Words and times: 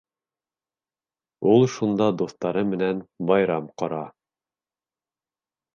Ул 1.51 1.67
шунда 1.75 2.09
дуҫтары 2.23 2.65
менән 2.73 3.07
байрам 3.33 3.73
ҡора. 3.83 4.05